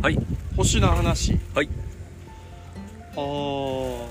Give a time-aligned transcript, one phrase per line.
[0.00, 0.18] はい。
[0.56, 1.36] 星の話。
[1.54, 1.68] はい。
[3.16, 4.06] あー。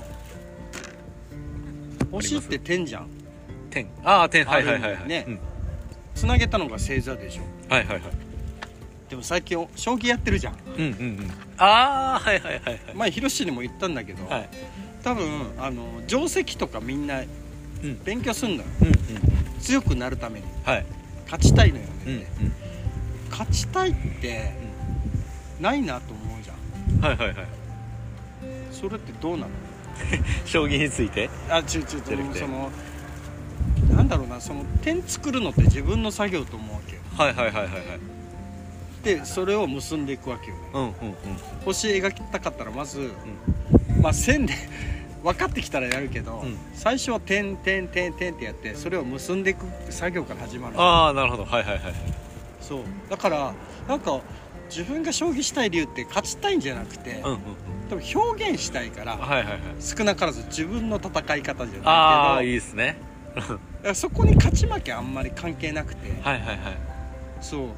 [2.10, 3.08] 星って点じゃん。
[3.70, 5.24] 点ああ点はいはいはいはい。
[5.26, 5.38] うん。
[6.14, 7.42] つなげたのが星座でしょ。
[7.72, 8.02] はいはいはい。
[9.08, 10.56] でも最近将棋やってるじゃん。
[10.76, 10.92] うんうんう
[11.22, 11.30] ん。
[11.56, 12.80] ああはいはいはいはい。
[12.94, 14.48] 前ヒロシにも言ったんだけど、はい。
[15.02, 15.26] 多分
[15.58, 17.24] あの定石とかみんなう
[17.86, 18.02] ん。
[18.04, 18.64] 勉強すんのよ。
[18.82, 18.94] うんうん。
[19.60, 20.46] 強くなるために。
[20.64, 20.86] はい。
[21.24, 22.24] 勝ちたいのよね、うんうん。
[23.30, 24.52] 勝ちたいって
[25.60, 27.00] ないなと思うじゃん。
[27.00, 27.46] はいはいはい。
[28.70, 29.48] それってどうなの？
[30.46, 31.28] 将棋について？
[31.50, 32.40] あちゅちゅじゃなくて。
[32.40, 32.70] その
[33.90, 37.02] なんだろうなその点作るのって自分の作業と思うわけよ。
[37.16, 37.74] はいはいはいはいはい。
[39.02, 40.62] でそれを結んでいくわけよね。
[40.74, 40.94] うんうんうん。
[41.64, 43.10] 星描きたかったらまず、
[44.00, 44.54] まあ線で
[45.22, 46.56] 分かってきたらやるけど、うん。
[46.74, 50.82] 最初は点点点点ってやってそれを結んでいく作業から始まるの。
[50.82, 51.44] ああなるほど。
[51.44, 51.80] はいはいはい。
[52.60, 52.80] そう。
[53.10, 53.52] だから
[53.88, 54.20] なんか
[54.68, 57.38] 自分が将棋したい理由って勝ちたいんじゃなくて、うんうんうん。
[57.90, 59.60] 多分表現したいからはいはいはい。
[59.80, 62.96] 少なからず自分の戦い方じゃああないけどいいですね。
[63.94, 66.58] そこに勝ち負けあんまり関係なくて、はいはいはい。
[67.40, 67.68] そう。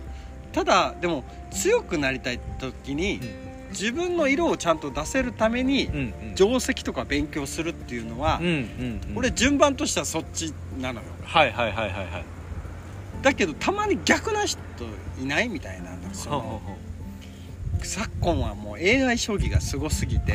[0.53, 3.21] ただでも強くなりたい時に、
[3.71, 6.01] 自分の色をちゃんと出せるために、うんう
[6.33, 6.35] ん。
[6.35, 9.19] 定石とか勉強するっていうのはうん、うんうん。
[9.19, 11.07] 俺順番としてはそっちなのよ。
[11.25, 12.25] はいはいはいはいはい。
[13.23, 14.59] だけどたまに逆な人
[15.23, 16.61] いないみたいなそのほ
[17.83, 20.35] 昨今はもう AI 将棋がすごすぎて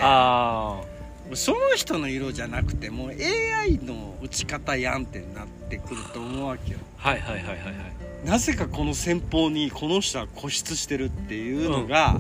[1.34, 6.80] その人の色じゃなくてもう AI の打ち方やんってなってくると思うわけよ。
[7.02, 8.28] あはいはいはいはいはい。
[8.28, 12.20] なぜかこの戦法にこの人は固執してるっていうのが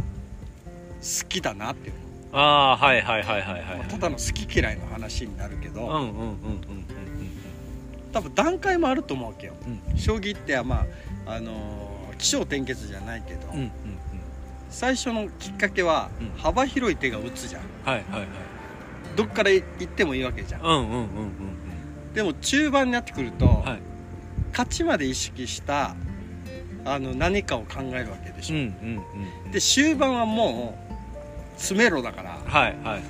[1.01, 1.95] 好きだなっていう、
[2.31, 6.15] ああはいはいはいはいはいまあただの好き嫌いの話になるけど、うんうんうんうん
[8.11, 9.53] 多分段階もあると思うわけよ。
[9.91, 9.97] うん。
[9.97, 10.85] 将棋ってま
[11.25, 13.71] ああのー起承転結じゃないけど、うんうんうん。
[14.69, 16.31] 最初のきっかけはうん。
[16.41, 17.61] 幅広い手が打つじゃん。
[17.85, 18.27] はいはいはい。
[19.15, 20.61] どっから行ってもいいわけじゃん。
[20.61, 21.07] うんうんうんうん
[22.13, 23.79] でも中盤になってくると、うんはい。
[24.51, 25.95] 勝ちまで意識した
[26.85, 29.03] あの何かを考えるわけでしょ、うんうん
[29.45, 29.51] うん。
[29.51, 33.01] で終盤はもう詰めろだからはいはいはい。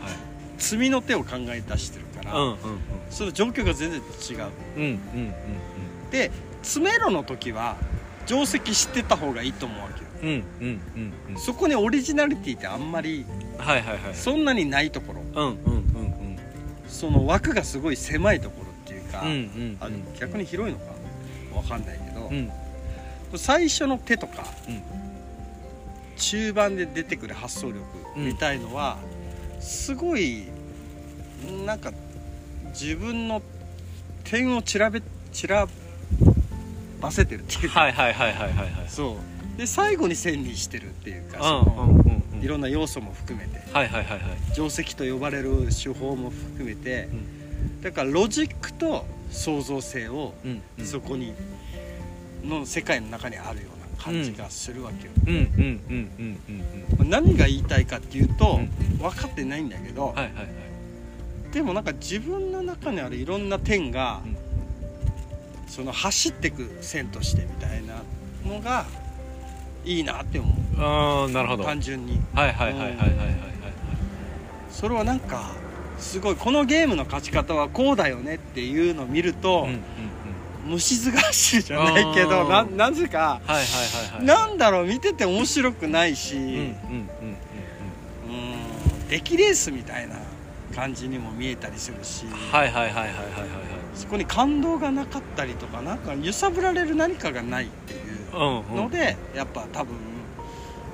[0.58, 2.58] 詰みの手を考え出してるから、うんうん
[3.12, 4.06] その状況が全然違う。
[4.78, 5.34] うんうんうん。
[6.10, 6.32] で
[6.64, 7.78] 詰めろの時は
[8.26, 10.08] 定石知ってた方がいいと思うわけよ。
[10.22, 11.14] うんうんうんうん。
[11.36, 13.26] うんそこにオリジナリティってあんまり
[13.58, 14.16] はいはいはい。
[14.16, 15.22] そんなにないところ。
[15.22, 16.40] うんうんうん。
[16.88, 19.78] その枠がすごい狭いところっていうか、うんうんうん。
[19.80, 20.86] あ逆に広いのか
[21.56, 22.52] わかんないけど、うん。
[23.38, 24.82] 最初の手とかうん。
[26.18, 27.82] 中盤で出てくる発想力
[28.16, 28.98] みたいのは、
[29.60, 30.46] すごい
[31.66, 31.92] なんか
[32.70, 33.42] 自分の
[34.24, 35.02] 点を散らべ
[35.34, 35.68] 散ら
[37.06, 38.70] ばせてるっていうか、はいはいはいはいはいはい。
[38.88, 39.18] そ
[39.56, 39.58] う。
[39.58, 42.44] で最後に線にしてるっていうか、そうんのうんうんうん。
[42.44, 43.62] いろんな要素も含めて。
[43.72, 44.56] はいはいはいはい。
[44.56, 47.08] 定石と呼ばれる手法も含めて、
[47.82, 50.86] だからロジックと創造性をうんうん。
[50.86, 51.34] そこに
[52.44, 55.50] の世界の中にあるような感じがするわけよ、うんうんうん
[55.90, 58.98] うんうんうん何が言いたいかっていうと、うん。
[58.98, 60.48] 分かってないんだけど、はいはいはい。
[61.54, 64.45] でもなんか自分の中にあるいろんな点が、うん
[65.68, 67.96] その走ってく線としてみたいな
[68.48, 68.86] のが
[69.84, 70.82] いいなって思う。
[70.82, 71.64] ああなるほど。
[71.64, 72.20] はい単純に。
[72.34, 73.10] はいはいはいはいはいはい
[74.72, 75.52] それはなんか
[75.98, 79.82] すごいこのゲームの勝ち方はこうだよねっていうのを見ると、うんうんうん。
[80.68, 83.64] 虫ずが走るじゃないけどななぜか、はいはいはい
[84.18, 84.26] はい。
[84.26, 87.08] なんだろう見てて面白くないし、うんうんうんうんうん。
[89.08, 90.16] 出来レースみたいな
[90.76, 93.16] 感じにも見えたりするし、はいはいはいはいはいはいはい
[93.96, 98.02] そこに感動がなかったりとかなんか揺さぶられる何かがないっていう
[98.34, 98.76] うんうん。
[98.76, 99.96] ので、やっぱ多分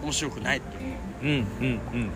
[0.03, 0.91] 面白くないって思う。
[1.23, 2.11] うんうんうんうんうんうん。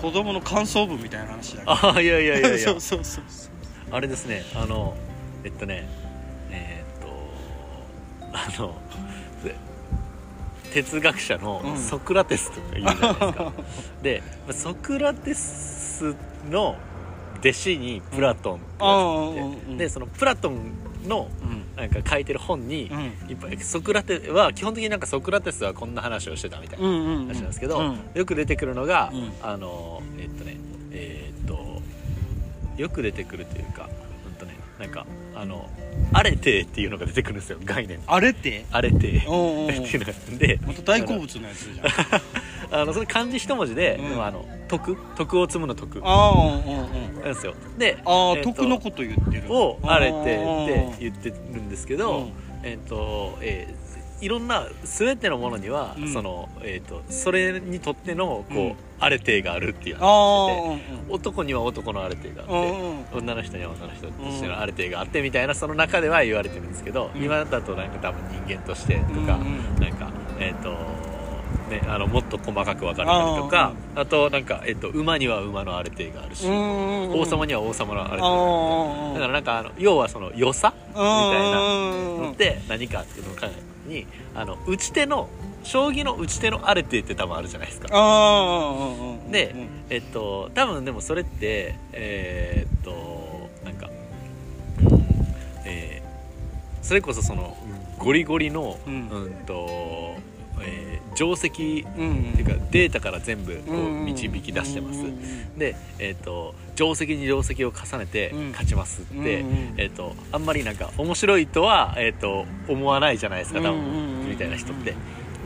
[0.00, 1.72] 子供の感想文みたいな話だけど。
[1.72, 2.58] ああいやいやいやいや。
[2.66, 3.50] そうそうそうそう。
[3.94, 4.96] あれですねあの
[5.44, 5.86] えっとね
[6.50, 8.74] えーっとあの
[9.44, 9.54] で
[10.72, 11.78] 哲学者のうん。
[11.78, 13.52] ソクラテスとか言うじゃないですか、
[14.02, 16.14] でソクラテス
[16.50, 16.76] の
[17.38, 20.72] 弟子にプラトンってでそのプラトン
[21.08, 21.66] のうん。
[21.76, 23.30] なんか書いてる本に、うん。
[23.30, 29.32] いっぱいソクラテは基本的になんかソクラテスはこんな話をしてたみたいな話なんですけど、うんよく出てくるのが、うん。
[29.42, 30.56] あのえっとね
[30.92, 31.82] えーっと
[32.80, 33.88] よく出てくるというか
[34.26, 35.68] うんとねなんかあの
[36.12, 38.00] アレテっていうのが出てくるんですよ概念。
[38.06, 41.86] あれってアレテっていうのがでまた大好物のやつじゃん
[42.70, 44.24] あのそれ漢字一文字で、うん。
[44.24, 46.00] あの徳徳を積むの徳。
[46.00, 47.22] なああうんうんん。
[47.22, 47.54] ですよ。
[47.78, 49.52] でああえっと徳のこと言ってる。
[49.52, 52.32] をアレテっあーて言ってるんですけど、うん。
[52.62, 53.86] えっ、と、えー
[54.18, 56.12] いろんな全てのものには、うん。
[56.12, 58.76] そのえっ、とそれにとってのこう、うん。
[58.98, 62.70] アレテがあるっていうあ話をしててあ男には男のアレテがあって、
[63.12, 67.22] うん女の人には女の人としてのアレテがあってみたいなその中では言われてるんですけど、うん。
[67.22, 69.80] 今だとなんか多分人間としてとか、うんうん。
[69.82, 70.10] なんか
[70.40, 70.74] えっ、と
[71.68, 85.28] ね、あのもっと細かく分かれたりとかあとなんか、えっと馬には馬のアレテがあるし、王王様には王様のアレテがああるだからなんかあの要はその良さみたいなのなって何かっていうのを考えにあの打ち手の
[85.64, 87.88] 将棋の打ち手のアレテって多分あるじゃないですか。
[89.30, 89.54] で
[89.90, 93.88] えっと多分でもそれってえーっとなんか、
[94.80, 95.02] うん
[95.64, 96.06] えー
[96.82, 97.56] それこそその
[97.98, 100.14] ゴリゴリのううんんと、
[100.60, 102.34] えー定石ってうん。
[102.38, 105.02] いうかデータから全部こう導き出してます、
[105.56, 108.50] で、えー、と定石に定石を重ねてうん。
[108.50, 109.02] 勝ちます。
[109.02, 109.44] って、
[109.76, 114.94] えー、とあんまりなんか面白いとは、えー、と思わないじゃないですか多分、みたいな人って。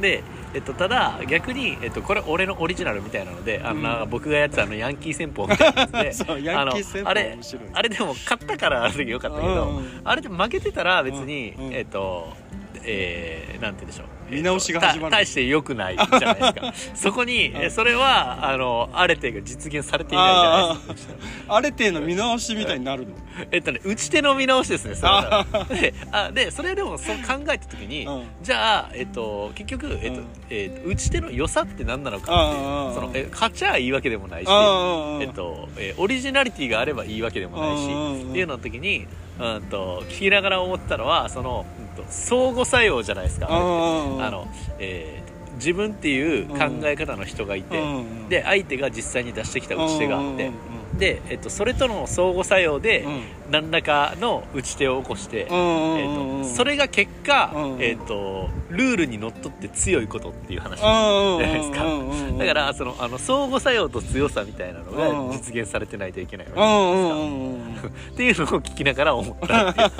[0.00, 0.22] で、
[0.54, 4.10] えっと、ただ逆に、えっと、これ俺のオリジナルみたいなのであの、うん。
[4.10, 6.72] 僕がやってたあのヤンキー戦法みたいなやつで あの
[7.04, 7.38] あれ
[7.74, 9.76] あれでも勝ったからあの時よかったけど、うん。
[9.76, 11.74] うんあれで負けてたら別に、うんうん。
[11.74, 12.32] えっと
[12.82, 16.74] えーなんて言うんでしょう見直しが始まるた大して良くないじゃないですか。
[16.94, 21.14] そこにえそれはあのアレテが実現されていないじゃないですか。
[21.48, 23.14] あ あれての見直しみたいになるの？
[23.50, 25.46] えっとね打ち手の見直しですねそれは。
[25.68, 28.22] であでそれでもそう考えた時に、うん。
[28.42, 30.26] じゃあ、えっと、結局、えっとうん。
[30.50, 34.48] えっと打ち手の良さって何なのかってそのえ勝ちゃいいわけでもないし、
[35.20, 38.30] えっとえオリジナリティがあればいいわけでもないし、うん。
[38.30, 39.06] っていうのの時に、
[39.40, 41.64] うん、と聞きながら思ったのはその、
[41.96, 44.46] うん、と相互作用じゃないですか、あの
[44.78, 50.54] えー自分っていう考え方の人がいて、うんで相手が実際に出してきた打ち手があって、うん
[50.98, 53.22] で、えっと、それとの相互作用で、うん。
[53.50, 60.78] 何らかの打ち手を起こして、うんうんえうんー、とそれが結果、うんえー、とルールにのっとって強いことっていう話。
[60.78, 61.84] じゃうんないですか。
[61.84, 67.88] うんだからそのあの相互作用と強さみたいなのうんが実現されてないといけないわけうじゃないですか。
[68.12, 69.90] っていうのを聞きながら思ったっていう。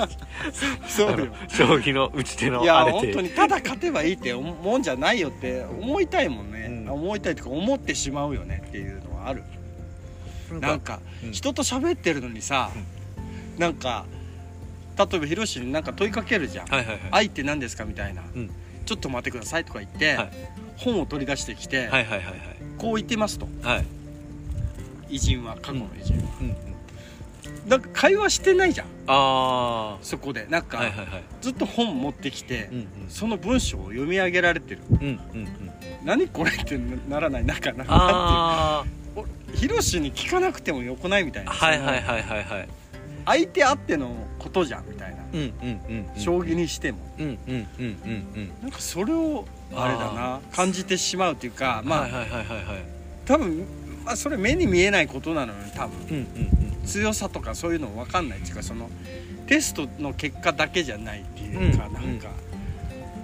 [0.87, 1.27] そうよ。
[1.49, 6.89] 将棋の打ち手のいやあれて本当にただ勝てばいいってもんじゃないよって思いたいもんね、うん。
[6.89, 9.43] 思いたいとか思ってしまうよねっていうのはある
[10.59, 11.31] なんかうん。
[11.31, 12.71] 人と喋ってるのにさ、
[13.57, 14.05] なんか
[14.97, 18.49] 例えばヒロシになんか問いかけるじゃん「はいはいはい愛って何ですか?」みたいな、うん
[18.85, 20.31] ちょっと待ってください」とか言って、はい。
[20.77, 22.25] 本を取り出してきて、はいはいはいはい
[22.79, 23.47] こう言ってますと。
[23.61, 23.85] はい。
[25.09, 27.69] 偉人は過去の偉人は、うんうん。
[27.69, 28.87] なんか会話してないじゃん。
[29.07, 30.47] あそこで。
[30.49, 31.23] なんか、あはいはいはい。
[31.41, 32.87] ずっと本持ってきて、うんうん。
[33.09, 34.79] その文章を読み上げられてる。
[34.89, 35.47] うんうんうん。
[36.03, 37.45] 何これってならない？
[37.45, 39.00] なんかなんかあなんていう
[39.53, 41.51] ヒロシに聞かなくてもよくないみたいあな。
[41.51, 42.69] はいはいはいはいはい。
[43.25, 46.21] 相手あってのことじゃんみたいな、うんうんうんうん。
[46.21, 46.99] 将棋にしても。
[47.19, 47.97] うんうんうんうん
[48.35, 48.51] うん。
[48.61, 52.65] なんかそれをあれだな感じてしまうというかまあ、はいはいはいはいはい。
[53.25, 53.65] 多分、
[54.03, 56.07] まあ、それ目に見えないことなのよ多分。
[56.09, 58.89] うんうん強さとかそういうの分かんないっていうかその
[59.45, 61.93] テストの結果だけじゃないっていうか、うん。
[61.93, 62.29] なんか、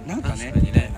[0.06, 0.92] なんかね確かにね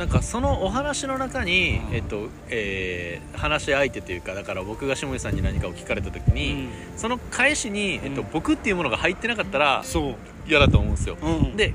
[0.00, 1.94] なんかそのお話の中に、うん。
[1.94, 6.68] えっとえー話し相手というかだから僕が下地さんに何かを聞かれた時うに、ん。
[6.96, 8.28] その返しに、えっとうん。
[8.32, 9.84] 僕っていうものが入ってなかったら
[10.48, 11.18] 嫌だと思うんですよ。
[11.22, 11.74] うん、で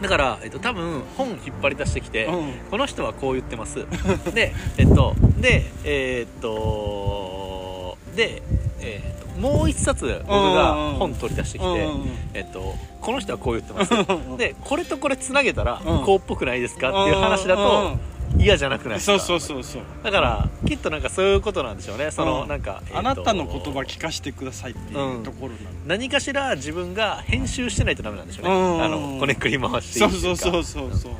[0.00, 2.52] だから、えっと、多分本引っ張り出してきて、うん。
[2.70, 3.84] この人はこう言ってます。
[4.32, 8.42] でえっとでえーっとで、
[8.80, 12.02] えーもう一冊僕が本取り出してきて、うん
[12.34, 13.92] えっと、この人はこう言ってます。
[13.94, 16.04] うんでこれとこれつなげたらうん。
[16.04, 16.90] こうっぽくないですか？
[16.90, 17.96] っていう話だと
[18.38, 19.82] 嫌じゃなくないそうそうそうそう。
[20.02, 22.10] だからきっとなんかそういうことなんでしょうね。
[22.10, 22.48] その、うん。
[22.48, 31.12] なんか、えあなたの言葉聞かせてくださいっていうところなの、何かしら自分が編集してないとダメなんでしょうね、うんあのこねくり回していそうくそうそうそうそう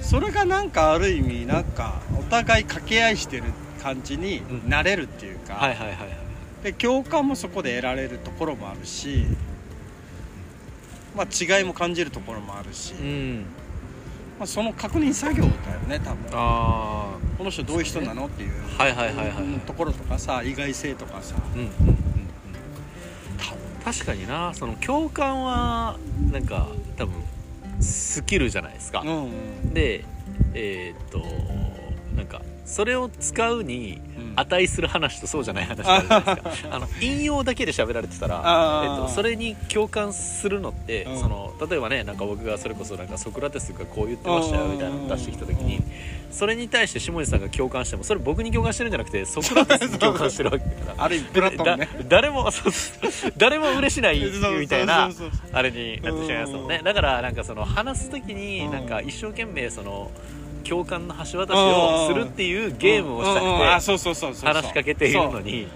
[0.00, 3.44] それがなんかある意味なんかお互い掛け合いしてる
[3.82, 6.27] 感じになれるっていうか、はいはいはいはい
[6.62, 9.26] で共感もそこで得られるところもあるし
[11.16, 13.44] まあ違いも感じるところもあるし、うん。
[14.38, 16.30] まあ、その確認作業だよね多分。
[16.32, 18.52] あこの人どういう人なのっていう。
[19.66, 21.34] ところとかさ意外性とかさ。
[21.54, 21.96] うんうんうんうん。
[23.82, 25.96] た確かになその共感は
[26.30, 27.14] なんか多分
[27.80, 29.74] スキルじゃないですか、うんうん。
[29.74, 30.04] で
[30.54, 31.18] えーっと
[32.16, 34.32] なんかそれを使うにうん。
[34.36, 36.68] 値する話とそうじゃない話があるじゃないですか。
[36.76, 41.18] あの引用だけで喋られてたら、えっと、それに共感するのって、うん。
[41.18, 45.82] その例えばねなんか僕がそれこそなんかソクラテスがこう言ってましたよみたいなのを出してきた時に
[46.30, 51.04] それに対して下地さんが共感してもそれ僕に共感してるんじゃなくてソクラテスに共感してるわけだから。
[51.04, 51.88] ある意味プラトンね。
[52.02, 52.72] だ誰もそう
[53.36, 54.20] 誰も嬉しない
[54.60, 55.10] みたいな
[55.52, 56.76] あれになってしまいますもんね。
[56.76, 58.72] うんだからなんかその話す時にうん。
[58.72, 60.10] なんか一生懸命その
[60.58, 65.68] 共感の橋渡しをするっていうゲームをしたくてそうそうそうそう話しかけているのに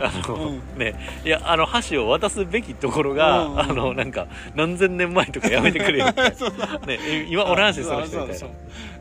[0.00, 0.78] あの、うん。
[0.78, 3.52] ねいやあの橋を渡すべきところが、うん。
[3.52, 6.78] うんあのなんか何千年前とかやめてくれよみたいな。
[6.86, 8.40] ね今俺話する人みたい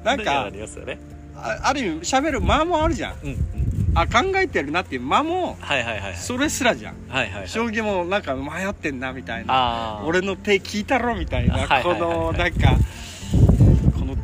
[0.03, 0.15] な。
[0.15, 0.99] なんかありますよね。
[1.35, 3.13] あある意味喋る間もあるじゃん。
[3.23, 3.61] うんうん
[3.93, 6.15] あ考えてるなっていう間もはいはいはいはい。
[6.15, 6.95] それすらじゃん。
[7.09, 7.49] はいはいはい。
[7.49, 10.01] 将棋もなんか迷ってんなみたいな。
[10.05, 11.55] 俺の手聞いたろみたいな。
[11.55, 12.17] はいはいはいこはい。
[12.17, 12.77] のなんか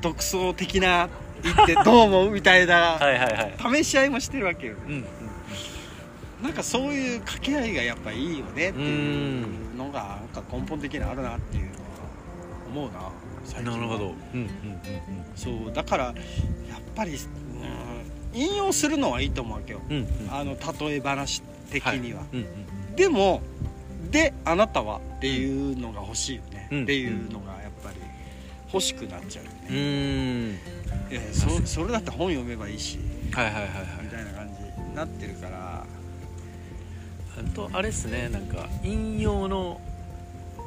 [0.01, 1.09] 独創的な
[1.43, 3.83] 言ってどう思うみたいなはいはいはい。
[3.83, 4.75] 試し合いもしてるわけよ。
[4.85, 5.05] うんうん
[6.41, 11.77] なんかそういう掛け合いがやっぱいいよねってういうんのがなんか根本的にあるなっていうのは
[12.67, 13.11] 思うな
[13.43, 13.77] 最近は。
[13.77, 14.05] なるほど。
[14.05, 14.49] うんうんうん
[15.35, 16.13] そうだからやっ
[16.95, 19.81] ぱり、うん、引用するのはいいと思うわけよ。
[19.89, 20.03] うんうん。
[20.03, 20.55] うんあの
[20.87, 22.95] 例え話的には、うんうん。
[22.95, 23.41] でも
[24.11, 26.83] であなたはっていうのが欲しいよね、うん。
[26.83, 27.66] っていうのがやっぱり
[28.73, 30.51] 欲しくなっちゃうようね、
[31.09, 32.99] いやそそれだって本読めばいいし
[33.31, 33.71] はいはいはいはい。
[34.03, 35.85] みたいな感じになってるから。
[37.37, 39.79] あとあれっすねなんか引用の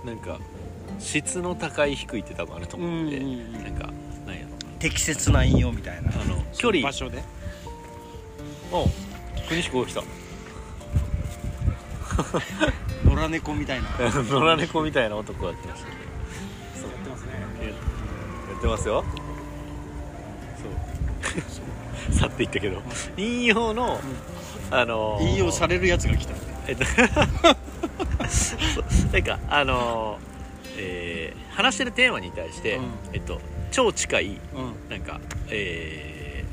[0.04, 0.38] なんか
[1.00, 3.64] 質の高い低いって多分あると思うんで、うんうんうん。
[3.64, 3.90] なんか
[4.26, 4.48] なんやろ。
[4.78, 6.10] 適切な引用みたいな。
[6.10, 6.82] あの距離。
[6.82, 7.22] 場所で。
[8.72, 8.86] お
[9.48, 10.02] 国志こう来た。
[13.04, 13.88] 野良猫みたいな。
[14.04, 15.98] や 野良猫みたいな男が来ましたけど。
[16.82, 17.28] そうってますね。
[17.66, 17.72] や
[18.60, 19.04] ってますよ。
[20.62, 22.12] そう。
[22.20, 22.82] 去っていったけど。
[23.16, 24.00] 引用の、
[24.70, 26.34] あのー引用されるやつが来た。
[26.68, 26.84] えっと
[29.12, 32.84] なんかあのーえー話してるテーマに対して、うん。
[33.12, 33.40] えっと
[33.70, 34.90] 超近いうん。
[34.90, 36.10] なんか、えー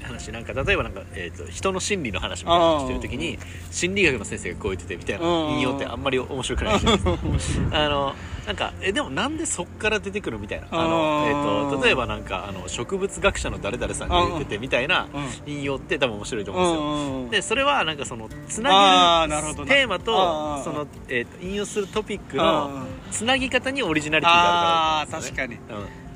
[0.07, 3.37] 話なんか例えばなんか、えー、と人の心理の話みたいなのをしてる時に
[3.71, 5.51] 心理学の先生がこう言っててみたいなうん。
[5.55, 7.83] 引用ってあんまり面白くないじゃないですか。
[7.85, 8.15] あの
[8.48, 10.68] なんかえでもなんでそっから出てくるみたいな。
[10.72, 15.51] あの、えー、と例えばなんかあの植物学者の誰々さんが言っててみたいなうん。
[15.54, 16.82] 引用って多分面白いとう思うんですよ。
[16.82, 25.22] んうんうんでそれはなんかそのつななげるテーマとその、えーと引用するトピックうんのうんつなぎ方にオリジナリティがあるから。
[25.22, 25.58] だと思うん確かに。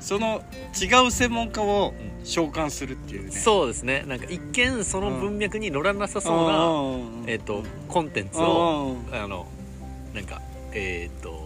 [0.00, 0.42] すよね
[0.80, 2.26] その違う専門家をうん。
[2.26, 3.32] 召喚するっていううんね。
[3.36, 4.04] そうですね。
[4.06, 9.14] なんか一見その文脈に乗らなさそうな、うんえー、とコンテンツうんをうん。
[9.14, 9.46] あの
[10.14, 10.40] なんか
[10.72, 11.41] えっ、と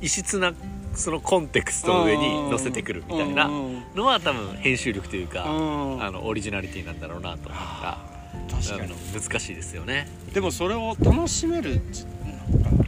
[0.00, 0.52] 異質な
[0.94, 6.02] そのコンテクストの上に載せてくるみたいなうんのは多分編集力というか、うん。
[6.02, 7.98] あのオリジナリティなんだろうなと思ったら
[8.50, 8.94] 確かに。
[9.12, 10.08] 難しいですよね。
[10.32, 11.80] でもそれを楽しめる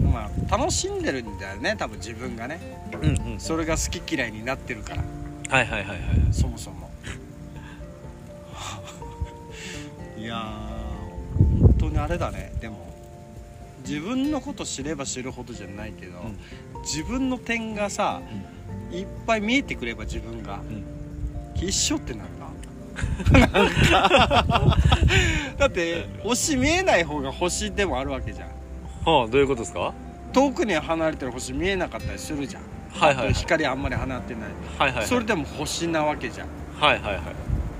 [0.03, 2.61] まあ楽しんでるんだよね多分自分がね。
[2.93, 3.41] うんうん。
[3.41, 5.03] それが好き嫌いになってるから。
[5.49, 5.99] はいはいはいはい。
[6.33, 6.91] そもそも。
[10.19, 10.39] いやー
[11.61, 12.53] 本当にあれだね。
[12.61, 12.92] でも
[13.87, 16.37] 自分のこと知れば知るほどじゃないけど、うん。
[16.83, 18.21] 自分の点がさ、
[18.93, 20.85] いっぱい見えてくれば自分がうん
[21.55, 22.31] 一緒ってなる
[23.33, 24.77] ななんか。
[25.59, 28.49] だって星見えない方が星でもあるわけじゃん。
[29.05, 29.95] はあどういうことですか？
[30.33, 32.63] 遠くに離れてる星見えなかったりするじゃん。
[32.91, 33.25] はいはい。
[33.27, 34.23] はい光あんまり放ってない、
[34.79, 35.07] はいはいはい。
[35.07, 36.49] それでも星なわけじゃん。
[36.79, 37.23] はいはいはい。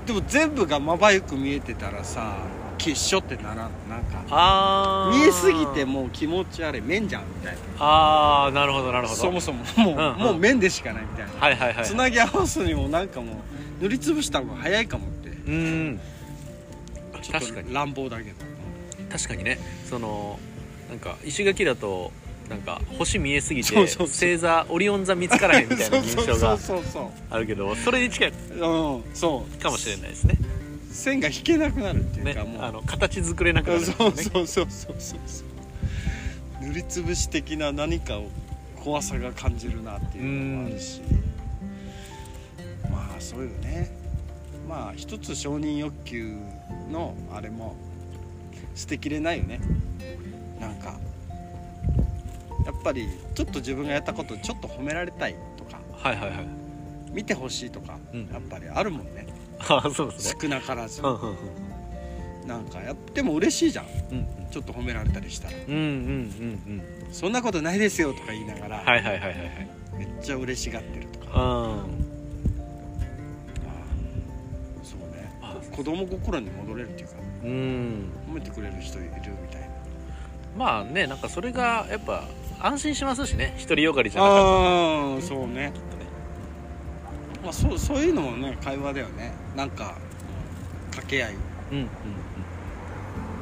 [0.07, 2.35] でも全部がまばゆく見えてたらさ
[2.83, 5.17] きっしょってならんなんかあー。
[5.17, 7.59] 見えすぎてもう気持ち悪い面じゃんみたいな。
[7.79, 9.21] ああなるほどなるほど。
[9.21, 10.17] そもそももう,、うんうん。
[10.17, 11.85] もう面でしかないみたいな、はいはいはい。
[11.85, 13.41] つなぎ合わすにもなんかも
[13.79, 15.29] う塗りつぶした方が早いかもって。
[15.29, 15.53] うー
[15.91, 15.99] ん
[17.31, 17.67] 確かに。
[17.69, 18.35] と乱暴だけど。
[19.09, 19.59] 確かにね。
[19.89, 20.37] その
[20.89, 22.11] なんか石垣だと
[22.49, 24.07] なんか星見えすぎてそうそうそう。
[24.07, 26.57] 星座オリオン座見つからへんみたいな 現象が
[27.29, 28.33] あるけどそれに近い。
[28.59, 28.65] う
[28.97, 29.63] んそう。
[29.63, 30.35] かもしれないですね
[30.93, 32.61] 線が引けなくなるっていうねか、もう。
[32.61, 33.85] あの形作れなくなるね。
[33.87, 36.65] うそうそうそうそうそう。
[36.65, 38.29] 塗りつぶし的な何かを
[38.83, 40.23] 怖さが感じるなっていう
[40.55, 41.01] のもあるし。
[42.89, 43.89] まあそういうね。
[44.69, 46.37] まあ一つ承認欲求
[46.91, 47.75] のあれも
[48.75, 49.59] 捨てきれないよね。
[50.59, 50.97] なんか
[52.65, 55.81] やっぱりちょっと自分がやったことちょっと褒められたいとか。
[55.91, 56.47] はいはいはい。
[57.11, 58.29] 見てほしいとか、うん。
[58.31, 59.22] やっぱりあるもんね
[59.93, 60.39] そうですね。
[60.41, 61.01] 少なからず。
[61.01, 61.37] うんうんうん
[62.47, 63.85] なんかやっでも嬉しいじゃん。
[63.85, 65.53] うんちょっと褒められたりしたら。
[65.67, 69.69] うんうんうんうんそんなことないですよとか言いながら、はいはいはいはいはい。
[69.97, 71.83] めっちゃ嬉しがってるとか、うん。
[74.83, 75.31] そうね。
[75.41, 77.13] あ子子供心に戻れるっていうか。
[77.43, 77.49] うん。
[78.29, 79.67] 褒めてくれる人いるみたいな。
[80.57, 82.25] まあねなんかそれがやっぱ
[82.61, 83.55] 安心しますしね。
[83.61, 85.71] 独りよがりじゃなかっああそうね
[87.43, 89.33] まあそうそういうのもね会話だよね。
[89.55, 89.95] なんか
[90.91, 91.35] 掛け合い。
[91.71, 91.87] うんうん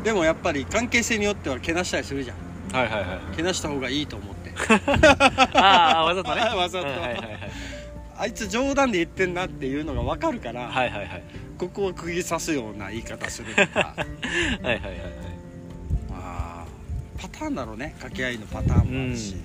[0.04, 2.38] でもやっぱり関係性によってはけなしたりするじゃん。
[2.38, 3.36] うんはいはいはい。
[3.36, 4.52] けなした方がいいと思って。
[5.58, 6.42] ああわざとね。
[6.56, 6.88] わざと。
[6.88, 7.52] はいはい
[8.18, 11.24] あいつ冗談で言ってんなっていうのが分かるから、はいはいはい
[11.58, 13.94] ここを釘刺すような言い方するとか。
[13.98, 14.06] は
[14.62, 15.00] いはいはいはい。
[16.10, 16.66] まあ
[17.20, 17.94] パターンだろうね。
[17.98, 19.36] 掛け合いのパターンもあるし、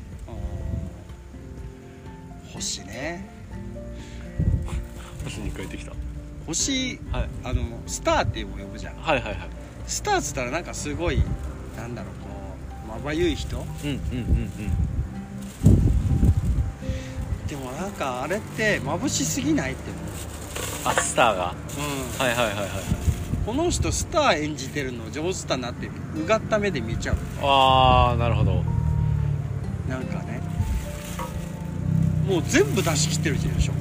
[2.44, 2.50] うん。
[2.52, 3.35] 星ね
[5.24, 5.92] 星に変えてきた。
[6.46, 7.28] 星はい。
[7.44, 8.96] あのスターって呼ぶじゃん。
[8.96, 9.36] はいはいはい。
[9.86, 11.22] スターっつったらなんかすごい
[11.76, 12.28] なんだろうこ
[12.86, 13.56] うまばゆい人？
[13.56, 14.50] うんうんうん
[17.46, 19.94] でもなんかあれって眩しすぎないってう？
[19.94, 21.54] んあスターが？
[21.76, 22.70] 思う、うん、はいはいはいはいはい。
[23.46, 27.16] この人スター演じてるの上手だなってうがった目で見ちゃう。
[27.42, 28.64] ああなるほど。
[29.88, 30.40] なんかね。
[32.28, 33.72] もう全部出し切ってるでしょ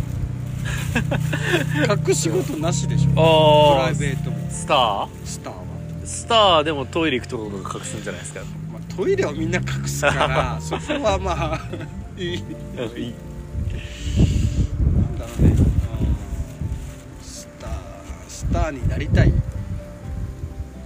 [2.07, 3.12] 隠し事なしでしょ。
[3.12, 4.38] プラああイベートも。
[4.50, 8.41] スタスターは、ースターでもトイレ行くところが隠すんじゃないですか？
[8.72, 11.60] まあ、トイレはみんな隠すから そこはまあ
[12.17, 12.34] いい。
[12.34, 12.38] いい。
[12.38, 12.43] な
[15.01, 15.57] んだろうね、うん、
[17.24, 17.69] スター
[18.27, 19.31] スターになりたい。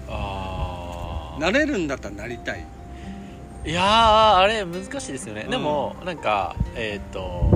[0.10, 2.66] ああなれるんだったらなりたい。
[3.66, 5.50] いやーあれ難しいですよね、うん。
[5.52, 7.56] でもなんかえっ、とう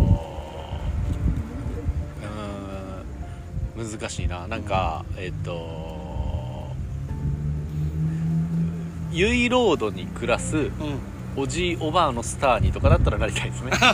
[3.73, 4.48] ーん難しいな。
[4.48, 6.72] なんか、えっ、と
[9.12, 10.72] ユイロードに暮らすうん。
[11.36, 13.72] おじいおばあのスターにとかだったらなりたいですね。
[13.82, 13.88] ま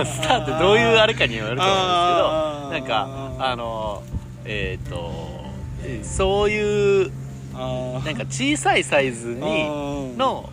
[0.00, 1.76] あスターってどういうあれかによると思う
[2.68, 3.08] んですけどなんか
[3.38, 4.02] あの
[4.44, 5.44] えっ、と
[6.02, 7.12] そういう
[7.54, 10.50] あなんか小さいサイズににの、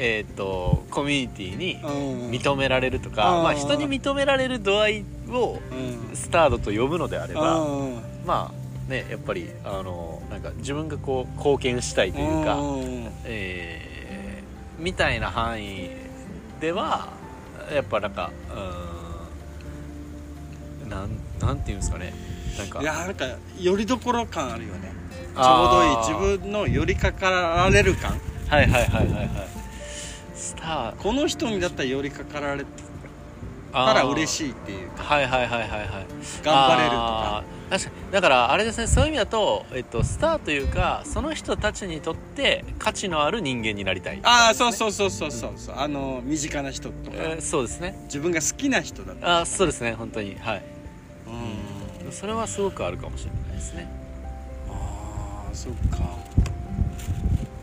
[0.00, 3.42] えー、とコミュニティに認認められるとか、うん。
[3.42, 6.16] まあ、人に認められる度合いをうん。
[6.16, 8.02] スタードと呼ぶのであれば、うん。
[8.24, 13.08] まあねやっぱりあのなんか自分がこう貢献したいというか、うん。
[13.24, 13.98] えー
[14.78, 15.90] みたいな範囲
[16.60, 17.08] では
[17.74, 18.30] やっぱなんか
[20.84, 22.14] うんなんなんていうんですかね
[22.56, 22.80] なんか。
[22.80, 23.26] いやなんか
[23.58, 24.92] よりどころ感あるよね。
[25.34, 28.12] ちょうどいい自分の寄りかかられる感。
[28.48, 29.57] はいはいはいはいはい
[30.38, 32.64] スターこの人にだったら寄りかかられ
[33.72, 35.88] たら嬉しいっていうかはいはいはいはいはい。
[36.42, 37.44] 頑張れるとか。
[37.70, 45.74] 確かにだからあれですねそういう意味だと、えっと、スターというかその人たちにとって価値のある人間になりたいああそうそうそうそうそうそう。
[45.76, 47.16] あの身近な人とか。
[47.18, 47.98] えーそうですね。
[48.04, 50.36] 自分が好きな人だったあーそうですね本当に。
[50.38, 50.62] はい。
[52.06, 52.12] うん。
[52.12, 53.86] それはすごくあるかもしれないですね。
[54.70, 55.98] ああそっか。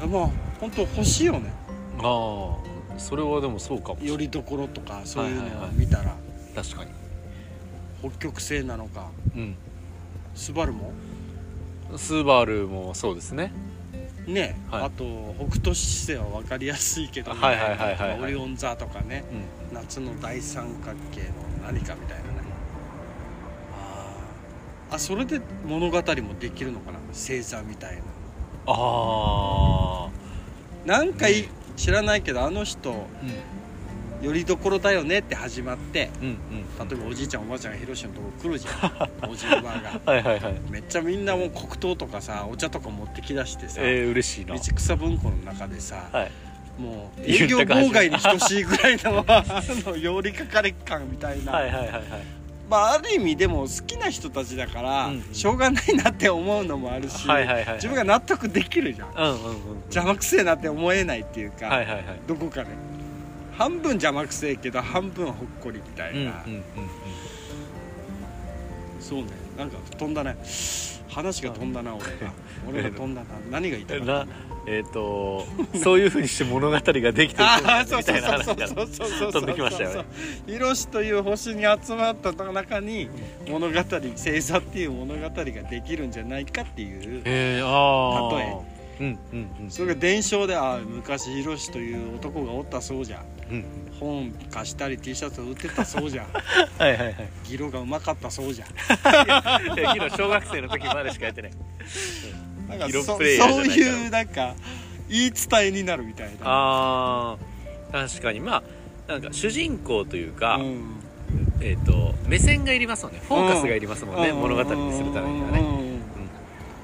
[0.03, 1.51] あまあ本当欲しいよね
[1.99, 2.57] あ
[2.95, 6.15] あそれはでもそうかもよりどころとかそういうのを見たら。
[6.55, 6.91] 確かに。
[8.01, 9.09] 北極星なのか。
[9.35, 9.55] うん。
[10.33, 10.91] スバルも？
[11.97, 13.51] スバルもそうですね。
[14.27, 14.83] ね、はい。
[14.85, 18.21] あと北斗七星は分かりやすいけど、いはいはいはいはい。
[18.21, 19.23] オリオン座とかね。
[19.71, 19.75] うん。
[19.75, 21.27] 夏の大三角形の
[21.65, 22.39] 何かみたいなね。
[23.73, 24.95] あー。
[24.95, 26.03] あそれで物語も
[26.39, 26.99] できるのかな？
[27.11, 28.01] 星座みたい
[28.67, 30.09] ああ
[30.87, 33.05] ななんかい知らないけどあの人うん。
[34.21, 36.89] よりどころだよねって始まってうんうん。
[36.89, 38.87] 例えばおじいちゃんおばあちゃんがヒロシのとこ来るじゃ
[39.27, 39.29] ん。
[39.29, 40.13] おじいおばあが。
[40.13, 40.55] はいはいはい。
[40.69, 44.55] めっちゃみんなもう黒糖とかさお茶とか持ってきだしてさ、えー、嬉しいな。
[44.55, 46.31] 道草文庫の中でさ、はい。
[46.79, 49.43] もう営業妨害に等しいぐらいの あ
[49.85, 51.53] の寄りかかれ感みたいな、
[52.69, 57.75] まあある意味でも好きな人たちだから、うんしょうがないなって思うのもあるし、はいはいはいはい。
[57.75, 59.09] 自分が納得できるじゃん。
[59.09, 59.75] うんうんうん。
[59.85, 62.03] 邪魔くせえなって思えないっていうか、はいはいはい。
[62.27, 62.69] どこかで。
[63.57, 66.63] 半分邪魔くせえけど半分ほっこりみたいな、うんうんうん。
[68.99, 70.37] そうねなんか飛んだね。
[71.09, 72.11] 話が飛んだな俺が。
[72.67, 73.27] 俺が飛んだな。
[73.49, 74.27] 何が言いたかったな
[74.67, 76.93] えっ、とそういうふうにして物語がで
[77.27, 78.67] きてるああそうそうみたいな話が
[79.31, 80.05] 飛んできましたよね。
[80.47, 83.07] ヒロシという星に集まった中に
[83.47, 88.75] 物語星座っていう物語ができるんじゃないかっていうえー、ああ例え。
[88.97, 89.69] うんうんうん。
[89.69, 93.23] それが伝承でああ昔ヒロシという男がおったそうじゃ
[93.99, 96.27] 本貸したり T シャツ売ってたそうじゃん。
[96.77, 97.15] はいはいはい。
[97.45, 98.67] ギロがうまかったそうじゃん。
[98.69, 98.71] い
[99.27, 99.43] や
[99.93, 101.51] 昨日小学生の時までしかやってない。
[102.69, 104.55] なんかギロそプレイヤーじゃそうないうなんか
[105.09, 108.39] 言い伝えになるみたいなあー確かに。
[108.39, 108.63] ま
[109.07, 111.01] あなんか主人公というか、うん。
[111.61, 113.21] えっ、と目線がいりますもんね。
[113.27, 115.99] フォーカスがいりますもんね、物語にするためにはね、ね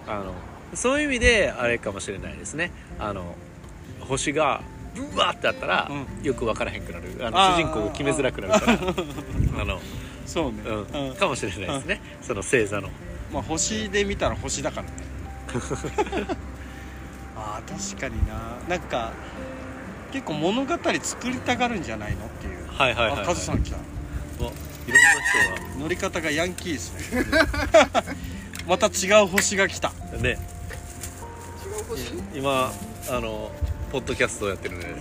[0.08, 0.34] あの
[0.74, 2.71] そういう意味であれかもしれないですね。
[3.00, 3.36] あの
[4.00, 4.62] 星が
[4.95, 5.89] ブワーってあったら、
[6.23, 7.06] うよく分からへんくなる。
[7.21, 7.56] あのあー。
[7.56, 8.80] 主人公が決めづらくなるから。
[9.62, 9.80] あの、
[10.25, 11.10] そうね、うん。
[11.10, 11.15] うん。
[11.15, 12.01] かもしれないですね。
[12.21, 12.89] その星座の。
[13.32, 14.93] まあ星で見たら星だからね。
[17.36, 18.58] あー確かにな。
[18.67, 19.13] なんか
[20.12, 22.67] 結構物語作りたがるんじゃないのっていう。
[22.67, 23.77] はいはいはい、はい、あカズさん来た。
[24.39, 24.51] おいろんな
[25.73, 27.25] 人乗り方がヤンキーですね。
[28.67, 29.91] また違う星が来た。
[30.12, 30.30] がね。
[30.30, 30.38] 違う
[31.89, 32.13] 星？
[32.34, 32.71] 今
[33.10, 33.51] あの
[33.91, 34.88] ポッドキャストをやってるんで。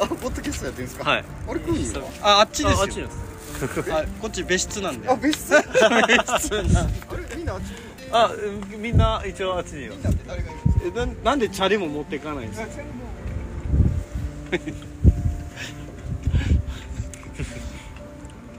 [0.00, 1.10] あポッドキャストやってるんですか？
[1.10, 1.24] はい。
[1.48, 2.78] あれ来るんですかああっちですよ。
[2.78, 3.92] ああっちです。
[3.92, 5.08] あこっち別室なんで。
[5.08, 5.56] あ別室？
[5.56, 5.60] あ
[6.06, 7.00] 別室なんで。
[7.30, 7.64] れみんなあっち？
[8.12, 11.00] あうんみんな一応あっちにいるみんなって誰がいるんですか？
[11.02, 12.66] えななんでチャリも持っていかないんですか？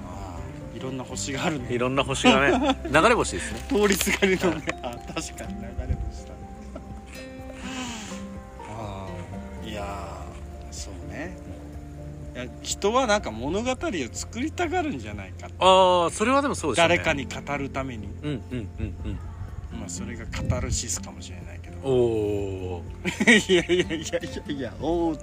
[0.08, 1.67] あーいろんな星があるね。
[1.74, 2.78] いろんな星がね。
[2.91, 3.60] 流れ星ですね。
[3.69, 4.63] 通りすがりのね。
[4.84, 6.34] あ確かに流れ星だ
[11.25, 11.38] ね。
[12.34, 13.75] いや人はなんか物語を
[14.13, 16.95] 作りたがるんじゃないかああそれはでもそうですよね。
[16.97, 18.07] 誰かに語るために。
[18.23, 19.79] うんうんうんうん。
[19.79, 21.77] まあそれがカタルシスかもしれないけど。
[21.84, 22.84] おお
[23.49, 25.17] いやいやいやいやいやおお語っ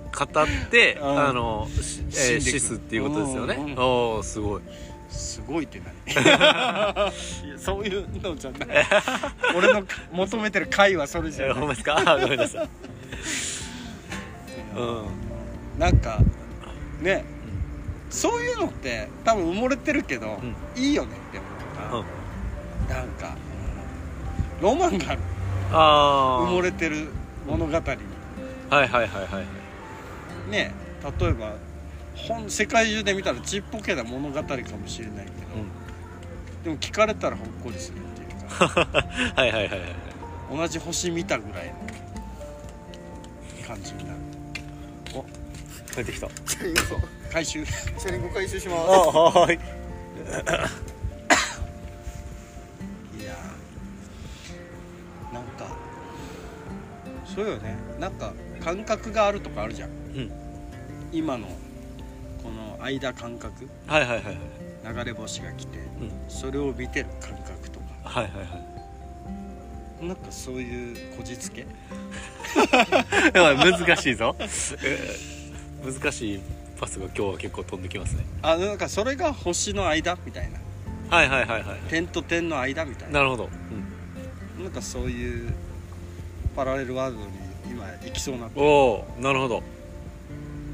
[0.71, 1.19] てうん。
[1.29, 1.67] あの、
[2.11, 3.75] シスっていうことですよね。
[3.79, 4.63] おおすごい。
[5.09, 5.95] すごいって何？
[7.59, 8.69] そういうのじゃない。
[9.57, 9.83] 俺の
[10.13, 11.55] 求めてる回はそれじゃない。
[11.55, 12.03] えーほんまですか？
[12.05, 12.69] あごめんなさい。
[14.77, 15.28] うん
[15.79, 16.19] なんか
[17.01, 17.25] ね。
[18.11, 20.57] そういうのって多分埋もれてるけど、ん。
[20.75, 21.47] いいよねって思
[22.01, 22.05] う
[22.89, 23.37] な、なんか
[24.63, 25.19] ロマンが
[25.71, 27.09] 埋もれてる
[27.47, 27.79] 物語に。
[27.79, 27.89] はい
[28.71, 30.73] はいはいはいね
[31.21, 31.57] 例えば
[32.15, 35.39] 本世界中で見たらちっぽけな物語かもしれないけど、
[36.65, 38.67] でも聞かれたらほっこりするっていうか。
[39.37, 39.81] はいはいはいはい。
[40.57, 41.75] 同じ星見たぐらいの
[43.67, 44.19] 感じになる
[45.99, 46.29] 帰ってきた。
[46.47, 47.01] チャリンコ
[47.33, 48.89] 回収チャリンコ回収します。
[48.91, 49.55] はい。
[53.21, 55.77] いやーなんか
[57.25, 57.77] そうよね。
[57.99, 58.33] なんか
[58.63, 59.91] 感覚があるとかあるじゃん。
[59.91, 60.31] うん。
[61.13, 61.47] 今の
[62.43, 63.69] この間感覚。
[63.87, 64.39] はいはいはいはい。
[64.99, 66.11] 流れ星が来てうん。
[66.29, 67.87] それを見てる感覚とか。
[68.05, 68.45] はいはいは
[70.03, 70.07] い。
[70.07, 71.67] なんかそういうこじつけ？
[73.35, 74.37] やばい難しいぞ。
[74.39, 75.38] えー
[75.85, 76.41] 難しい
[76.79, 78.25] パスが今日は結構飛んできますね。
[78.43, 80.59] あなんかそれが星の間みたいな。
[81.11, 83.21] はいはいはいはい点と点の間みたいな。
[83.21, 83.49] なるほど、
[84.59, 85.53] うん、なんかそういう
[86.55, 87.29] パラレルワールドに
[87.71, 88.49] 今行きそうな。
[88.55, 89.63] おおなるほど。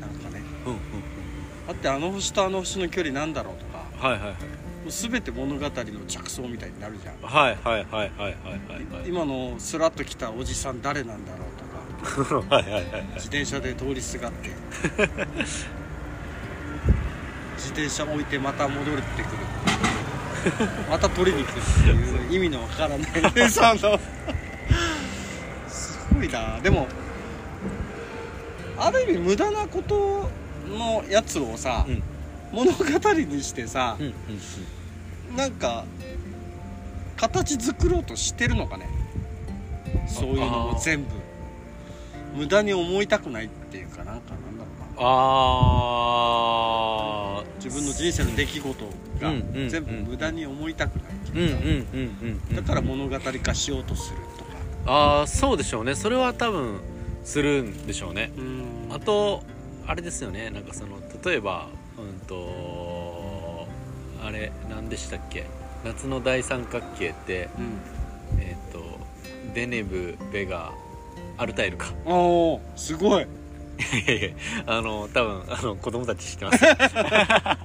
[0.01, 0.43] なんかね。
[0.67, 0.81] うんうん。
[1.67, 4.09] だってあの星とあの星の距離なんだろうとか。
[4.09, 4.33] はいはいはい。
[4.33, 4.39] も
[4.89, 5.71] う全て物語の
[6.07, 7.15] 着想みたいになるじゃん。
[7.23, 9.09] はいはいはいはいはいはいはい。
[9.09, 11.54] 今のスラッと来たおじさん誰なんだろう
[12.51, 13.05] はいはいはいはい。
[13.15, 14.51] 自転車で通りすがって。
[17.57, 19.39] 自転車置いてまた戻ってくる。
[20.91, 23.51] また取りに来るっていう意味のわからない。
[23.51, 23.99] その。
[25.69, 26.61] すごいな。
[26.61, 26.87] でも
[28.77, 30.31] ある意味無駄なこと
[30.69, 32.03] のやつをさ、うん。
[32.53, 34.15] 物語にしてさうんうん
[35.37, 35.85] なんか
[37.17, 38.89] 形作ろうとしてるのかね。
[40.07, 41.09] そういうのも全部
[42.35, 44.95] 無駄に思いたくないっていうかなんかなんだろうな。
[44.99, 48.85] ああ自分の人生の出来事
[49.21, 49.33] が
[49.69, 51.85] 全部無駄に思いたくないっていう
[52.51, 54.51] か、だから物語化しようとするとか。
[54.87, 55.95] ああそうでしょうね。
[55.95, 56.81] それは多分
[57.25, 58.31] するんでしょうね。
[58.37, 58.65] うん。
[58.91, 59.43] あと
[59.87, 60.51] あれですよね。
[60.51, 61.69] なんかその例えば
[61.99, 63.67] うんと
[64.23, 65.47] あれ何でしたっけ？
[65.85, 67.81] 夏の大三角形ってうん。
[68.41, 68.79] えっ、と
[69.55, 70.73] デネブベガ
[71.37, 71.93] アルタイルか。
[72.05, 73.27] おおすごい。
[74.67, 76.59] あの多分あの子供たち知ってます。
[76.59, 77.59] 確か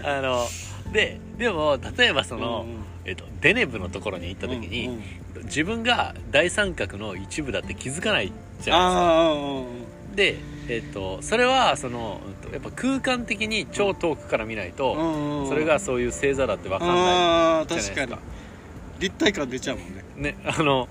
[0.00, 0.06] に。
[0.06, 0.46] あの
[0.92, 2.84] ででも例えばその、うんうん。
[3.04, 5.44] えっとデネブのところに行った時に、うんうん。
[5.44, 10.16] 自分が大三角の一部だって気づかないじゃないですか。
[10.16, 10.36] で、
[10.68, 12.20] えっとそれはその
[12.52, 18.00] やっぱ空間的に超遠くから見ないと、うんうんそれがそういう星座だって分かんないああじゃないですか。
[18.02, 18.22] 確かに。
[19.00, 20.04] 立体感出ちゃうもんね。
[20.16, 20.88] ねあの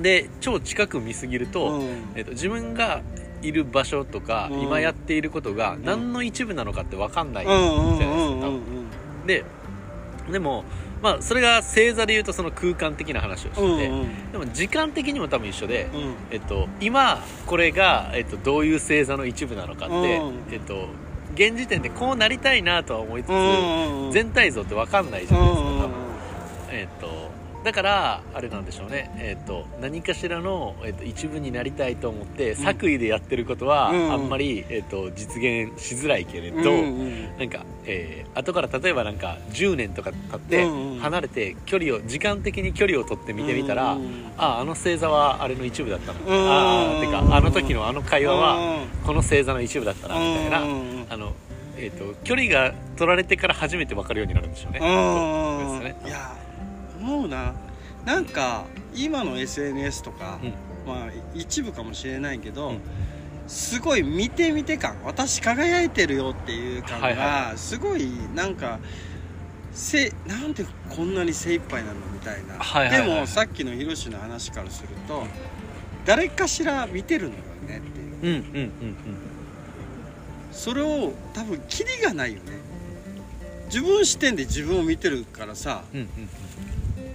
[0.00, 1.88] で超近く見すぎると、うん。
[2.14, 3.02] えっと自分が
[3.42, 4.60] いる場所とか、うん。
[4.60, 8.62] 今やっていることが何の一部なのかって分かんないじうゃないですか、多分。
[9.26, 9.44] で
[10.30, 10.64] でも
[11.02, 14.32] まあそれが星座で言うとその空間的な話をしてて、うんうん。
[14.32, 16.14] でも時間的にも多分一緒で、うん。
[16.30, 20.34] えっと、今これが、えっと、どういう星座の一部なのかって、うん。
[20.50, 20.88] えっと、
[21.34, 23.30] 現時点でこうなりたいなとは思いつつ、
[24.14, 25.90] 全体像って分かんないじうゃないですか、多分。
[26.70, 27.30] えっ、と
[27.64, 29.10] だからあれなんでしょうね。
[29.16, 34.12] えっ、と何かしらの、えー、と一部になりたいと思って、作為でやってることは、うん。
[34.12, 37.38] あんまり、えー、と実現しづらいけれど、うんうん。
[37.38, 40.98] なんか、えー後から例えばなんか10年とか経ってうんうん。
[40.98, 44.10] 離れて距離を時間的に距離を取って見てみたら、うんうん。
[44.36, 51.06] あああの星座はあれの一部だったの、うんああてかあの時のあの会話はうんこの星座の一部だったなみたいな、うんうんうん。
[51.08, 51.32] あの
[51.76, 54.80] えー、と距離が取られてから初めて分かるようになるんでしょうね。
[54.80, 56.08] うんそうですね。
[56.08, 56.43] いや
[57.04, 57.54] 思うな。
[58.04, 58.64] なんか
[58.94, 60.52] 今の SNS とか、うん。
[60.86, 62.80] まあ一部かもしれないけど、うん。
[63.46, 68.78] すごい見て見て感私輝いてるよっていう感はいはがすごいなんか
[69.70, 75.26] せなんでこんなに精一杯なのみたいな、はいはいはいでもさっきのヒロシの話からすると
[76.06, 78.38] 誰かしら見てるのよねっていう。
[78.38, 78.94] うんうんうん
[80.52, 82.52] それを多分キリがないよね。
[83.66, 86.08] 自分視点で自分を見てるからさうんうん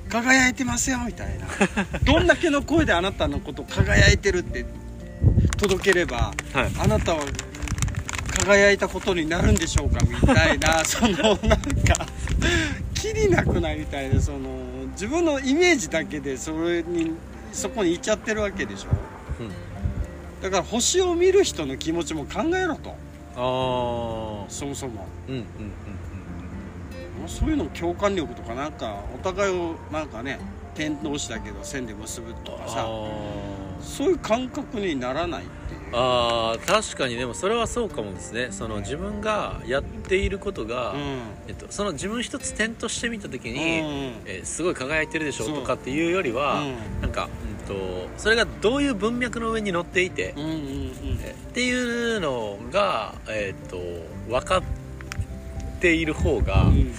[0.09, 1.47] 輝いてますよみたいな。
[2.03, 4.65] どんだけの声であなたのこと輝いてるって
[5.57, 6.71] 届ければうんはい。
[6.79, 7.21] あなたは
[8.45, 12.07] 輝いたことになるんでしょうかみたいな そのなんか
[12.93, 14.39] きりなくないみたいなその
[14.91, 17.13] 自分のイメージだけでそれに
[17.53, 18.89] そこに行っちゃってるわけでしょ。
[19.39, 19.49] うん。
[20.41, 22.95] だから星を見る人の気持ちも考えろと。
[23.35, 25.07] ああそもそも。
[25.27, 25.45] うんうんうん
[27.27, 30.39] そういうの共感力とかなんかお互いをなんかね
[30.75, 32.83] 点同士だけど線で結ぶとかさあ
[33.81, 35.79] そういう感覚にならないっていう。
[35.93, 37.15] あー確かに。
[37.15, 38.49] でもそれはそうかもですね。
[38.51, 40.99] その自分がやっていることが、うん。
[41.47, 43.61] えっと、その自分一つ点として見た時うに、ん。
[44.25, 46.65] えーすごい輝いてるでしょとかっていうよりは、う。
[46.65, 47.01] ん。
[47.01, 47.29] なんか、
[47.61, 51.19] うん、とそれがどういう文脈の上に乗っていて、うんうんうん。
[51.23, 53.77] えっていうのが、えっと
[54.29, 54.78] 分かって
[55.93, 56.93] いる方が、うん。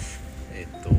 [0.55, 0.91] えっと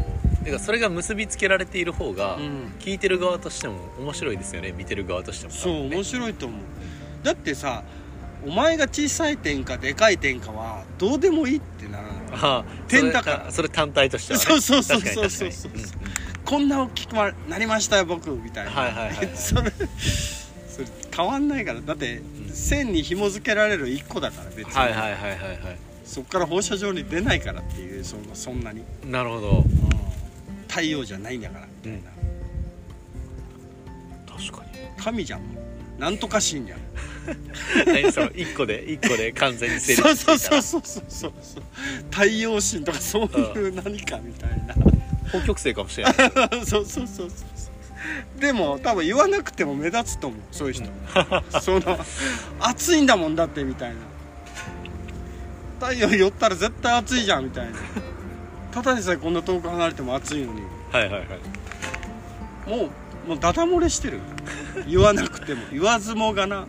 [0.44, 2.74] てかそれが結びつけられている方が、うん。
[2.80, 4.72] 聞いてる側としても面白いですよね。
[4.72, 6.62] 見てる側としてもそう面白いと思う。
[7.24, 7.84] だってさ
[8.46, 12.13] お前が小さい点かでかい点かはどうでもいいってならない。
[12.34, 15.30] ああ点だからそれ単体としては、ね、そうそうそうそう。
[15.30, 15.84] そう確かに。
[16.44, 19.30] こんな大きくまなりましたよ僕みたいな、はいはいはいはい。
[19.38, 19.72] それ
[20.67, 21.82] それ変わんないから。
[21.82, 29.64] だって、線に紐付けられる1個だから別に、はいはいはいはいはいそっから放射状に出ないからっていうそのそんなに、なるほど。
[30.68, 32.12] 太陽じゃないんだからみたいな、
[34.38, 34.72] 確かに。
[34.98, 35.42] 神じゃん。
[36.00, 36.80] なんとか神じゃん。
[37.86, 41.64] 何その一個で一個で完全に成そう立そうそうそうそうそう。
[42.10, 44.76] 太陽神とかそういう何かみたいな。
[45.30, 46.14] 北極星かもしれない。
[46.66, 47.46] そうそうそうそうそ
[48.38, 48.42] う。
[48.42, 50.90] でも多分言わなくても目立つと思うそういう人、
[51.62, 52.00] その
[52.60, 53.96] 暑いんだもんだってみたいな
[55.82, 57.78] 太陽寄ったら絶対暑いじゃんみたいな。
[58.72, 60.62] ただでさえこんな遠く離れても暑いのに。
[60.91, 62.70] はいはいはい。
[62.70, 62.89] も
[63.26, 64.20] うもうダダ漏れしてる。
[64.88, 65.62] 言わなくても。
[65.72, 66.67] 言わずもがな。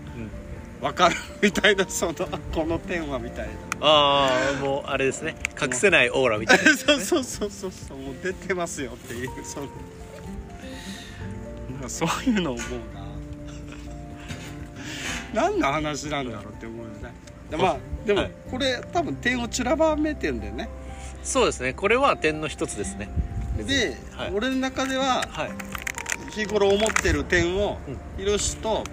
[0.81, 2.14] 分かるみたいなその
[2.53, 3.48] この点はみたい
[3.81, 5.37] ああもうあれですね。
[5.61, 6.64] 隠せないオーラみたいな。
[6.64, 7.98] な そうそうそうそうそう。
[7.98, 9.66] もう出てますよっていうその。
[11.70, 12.70] なんかそういうの思う
[15.35, 15.42] な。
[15.42, 17.12] 何の話なんだろうって思うよね。
[17.27, 20.69] でまあでもはいこれ多分点を散らばめてんだよね。
[21.23, 21.73] そうですね。
[21.73, 23.09] これは点の一つですね。
[23.57, 24.33] で、はい。
[24.35, 25.51] 俺の中でははい。
[26.31, 27.99] 日頃思ってる点をうん。
[28.17, 28.85] ひろしと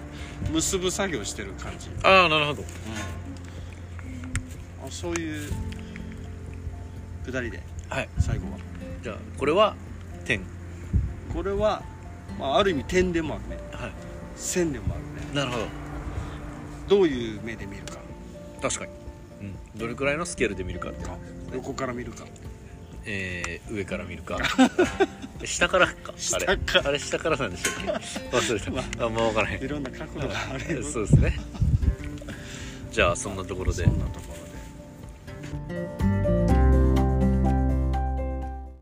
[0.52, 1.90] 結ぶ作業してる感じ。
[2.02, 2.62] ああなるほど。
[4.86, 5.50] あそういう
[7.24, 8.08] くだりではい。
[8.18, 8.58] 最後は。
[9.02, 9.74] じゃあこれは
[10.24, 10.42] 点。
[11.34, 11.82] これは、
[12.38, 13.62] まあ、ある意味点でもあるね。
[13.72, 13.92] はい。
[14.36, 15.34] 線でもあるね。
[15.34, 15.66] なるほど。
[16.88, 17.99] どういう目で見るか
[18.60, 18.92] 確かに、
[19.42, 21.04] うん、どれくらいのスケールで見るかって
[21.54, 22.24] 横から見るか。
[23.06, 24.38] えー、上から見るか。
[25.44, 26.12] 下からか。
[26.34, 26.58] あれ。
[26.84, 27.74] あれ下からなんでしたっ
[28.30, 28.36] け？
[28.36, 29.06] 忘れた。
[29.06, 29.62] あもう分からへん。
[29.64, 30.74] いろんな角度がある。
[30.76, 31.34] よ そうですね。
[32.92, 33.84] じゃあそんなところで。
[33.84, 34.34] そんなとこ
[35.68, 35.99] ろで